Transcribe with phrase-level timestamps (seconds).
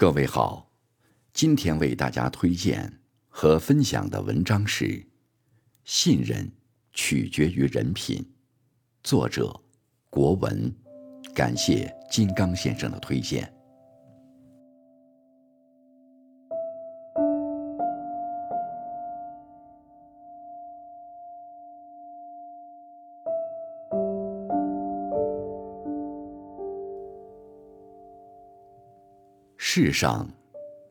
[0.00, 0.70] 各位好，
[1.32, 4.84] 今天为大家推荐和分享的文章是
[5.84, 6.52] 《信任
[6.92, 8.18] 取决于人品》，
[9.02, 9.60] 作者
[10.08, 10.72] 国文。
[11.34, 13.52] 感谢金刚先生的推荐。
[29.80, 30.28] 世上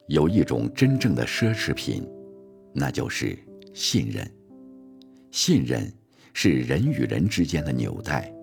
[0.07, 2.07] 有一种真正的奢侈品，
[2.71, 3.37] 那就是
[3.73, 4.25] 信任。
[5.29, 5.91] 信任
[6.33, 8.33] 是人与人之间的纽带，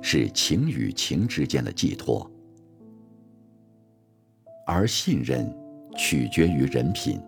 [0.00, 2.30] 是情与情之间的寄托。
[4.68, 5.52] 而信任
[5.96, 7.20] 取决于人品，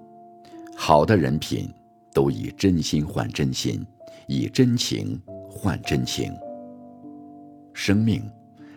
[0.77, 1.68] 好的人品
[2.15, 3.84] 都以真心换真心，
[4.29, 6.32] 以真情换真情。
[7.74, 8.23] 生命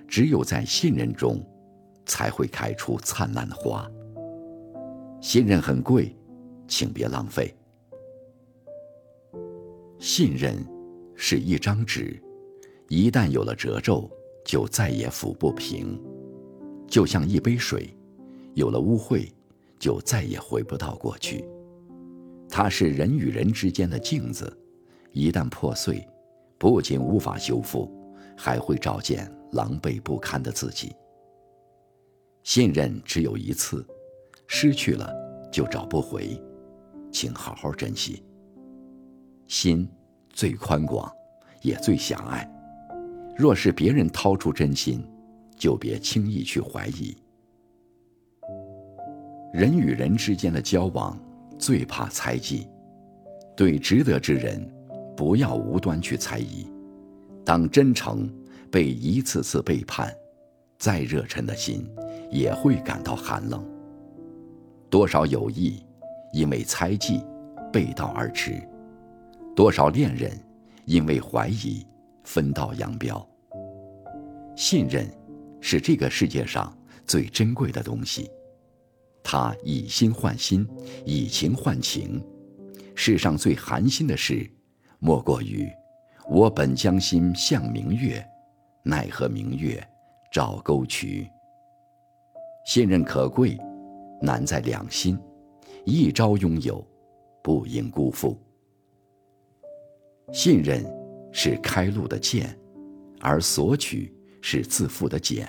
[0.08, 1.40] 只有在信任中。
[2.06, 3.90] 才会开出灿烂的花。
[5.22, 6.16] 信任很贵，
[6.68, 7.56] 请别浪费。
[10.00, 10.58] 信任
[11.16, 12.22] 是一张纸，
[12.90, 14.10] 一旦有了褶皱，
[14.44, 15.98] 就再也抚不平；
[16.88, 17.96] 就像一杯水，
[18.54, 19.32] 有了污秽，
[19.80, 21.46] 就再也回不到过去。
[22.50, 24.52] 它是人与人之间的镜子，
[25.14, 26.06] 一旦破碎，
[26.58, 27.90] 不仅无法修复，
[28.38, 30.94] 还会照见狼狈不堪的自己。
[32.44, 33.86] 信任只有一次，
[34.48, 35.10] 失去了
[35.52, 36.40] 就找不回，
[37.12, 38.22] 请好好珍惜。
[39.48, 39.90] 心
[40.30, 41.12] 最宽广，
[41.62, 42.50] 也最狭隘。
[43.38, 45.04] 若是别人掏出真心，
[45.58, 47.16] 就别轻易去怀疑。
[49.54, 51.18] 人与人之间的交往
[51.58, 52.68] 最怕猜忌，
[53.56, 54.70] 对值得之人，
[55.16, 56.68] 不要无端去猜疑。
[57.46, 58.30] 当真诚
[58.70, 60.14] 被一次次背叛，
[60.78, 61.88] 再热忱的心。
[62.34, 63.64] 也会感到寒冷。
[64.90, 65.86] 多少友谊
[66.34, 67.24] 因为猜忌
[67.72, 68.62] 背道而驰，
[69.56, 70.32] 多少恋人
[70.86, 71.86] 因为怀疑
[72.24, 73.26] 分道扬镳。
[74.56, 75.08] 信任
[75.62, 76.76] 是这个世界上
[77.06, 78.30] 最珍贵的东西，
[79.24, 80.68] 它以心换心，
[81.06, 82.24] 以情换情。
[82.96, 84.48] 世上最寒心的事，
[85.00, 85.68] 莫过于
[86.30, 88.24] 我本将心向明月，
[88.84, 89.84] 奈何明月
[90.32, 91.28] 照沟渠。
[92.66, 93.58] 信任可贵，
[94.22, 95.20] 难在两心。
[95.86, 96.86] 一朝拥有，
[97.44, 98.38] 不应辜负。
[100.32, 100.86] 信任
[101.32, 102.58] 是开路的剑，
[103.20, 105.46] 而索取是自负的茧。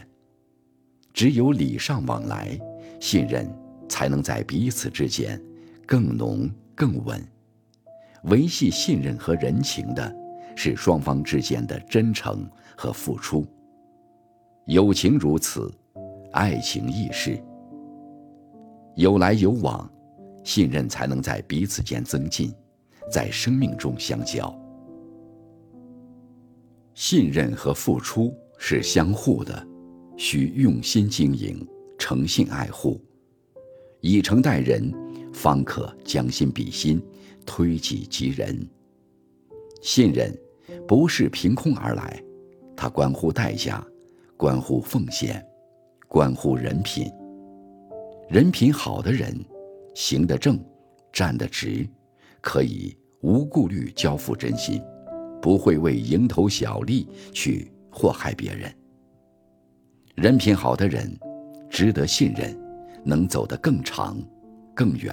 [1.12, 2.58] 只有礼尚往来，
[3.00, 3.48] 信任
[3.88, 5.40] 才能在彼此之间
[5.86, 7.24] 更浓更稳。
[8.24, 10.12] 维系信任和人情的，
[10.56, 12.44] 是双方之间的真诚
[12.76, 13.46] 和付出。
[14.66, 15.72] 友情如此。
[16.34, 17.40] 爱情亦是，
[18.96, 19.88] 有来有往，
[20.42, 22.52] 信任才能在彼此间增进，
[23.08, 24.52] 在生命中相交。
[26.92, 29.64] 信任和付出是相互的，
[30.16, 31.64] 需用心经营，
[31.96, 33.00] 诚信爱护，
[34.00, 34.92] 以诚待人，
[35.32, 37.00] 方可将心比心，
[37.46, 38.68] 推己及人。
[39.80, 40.36] 信任
[40.88, 42.20] 不是凭空而来，
[42.76, 43.86] 它关乎代价，
[44.36, 45.40] 关乎奉献。
[46.14, 47.12] 关乎人品，
[48.28, 49.36] 人品好的人，
[49.96, 50.56] 行得正，
[51.12, 51.84] 站得直，
[52.40, 54.80] 可以无顾虑交付真心，
[55.42, 58.72] 不会为蝇头小利去祸害别人。
[60.14, 61.18] 人品好的人，
[61.68, 62.56] 值得信任，
[63.02, 64.16] 能走得更长，
[64.72, 65.12] 更远。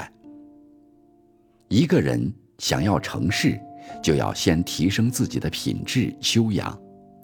[1.68, 3.60] 一个人想要成事，
[4.04, 6.80] 就要先提升自己的品质修养，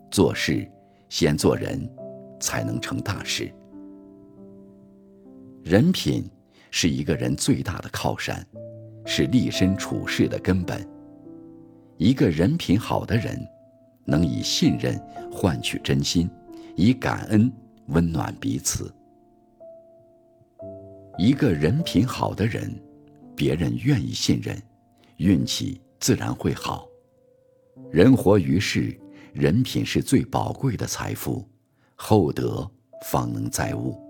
[0.09, 0.67] 做事
[1.09, 1.87] 先做人，
[2.39, 3.53] 才能成大事。
[5.67, 6.23] 人品
[6.71, 8.47] 是一个人最大的靠山，
[9.05, 10.87] 是立身处世的根本。
[11.97, 13.37] 一个人品好的人，
[14.05, 14.97] 能以信任
[15.29, 16.29] 换取真心，
[16.77, 17.51] 以感恩
[17.87, 18.89] 温暖彼此。
[21.17, 22.73] 一个人品好的人，
[23.35, 24.57] 别人愿意信任，
[25.17, 26.87] 运气自然会好。
[27.91, 28.97] 人活于世，
[29.33, 31.45] 人品是最宝贵的财富，
[31.95, 32.65] 厚德
[33.03, 34.06] 方能载物。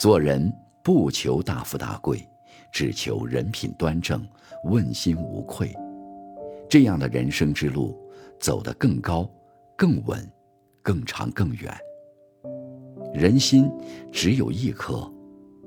[0.00, 0.50] 做人
[0.82, 2.26] 不求大富大贵，
[2.72, 4.26] 只求人品端正、
[4.64, 5.76] 问心无愧。
[6.70, 7.94] 这样的人生之路，
[8.40, 9.30] 走得更高、
[9.76, 10.26] 更稳、
[10.80, 11.76] 更长、更远。
[13.12, 13.70] 人心
[14.10, 15.06] 只有一颗，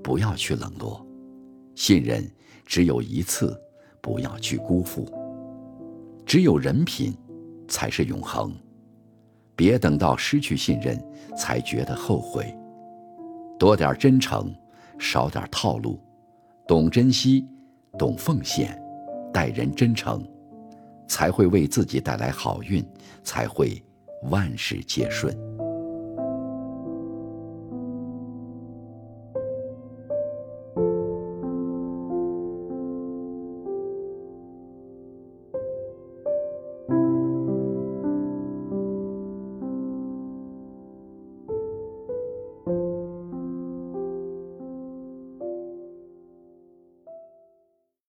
[0.04, 1.06] 不要去冷落；
[1.76, 2.28] 信任
[2.66, 3.56] 只有一次，
[4.02, 5.08] 不要去辜负。
[6.26, 7.16] 只有人品，
[7.68, 8.52] 才是永恒。
[9.56, 11.00] 别等到失去信任，
[11.38, 12.52] 才觉得后悔。
[13.60, 14.54] 多点真诚，
[15.00, 16.00] 少点套路，
[16.68, 17.48] 懂珍惜，
[17.98, 18.78] 懂奉献，
[19.32, 20.26] 待人真诚，
[21.08, 22.86] 才会为自己带来好运，
[23.24, 23.82] 才会
[24.24, 25.36] 万事皆顺。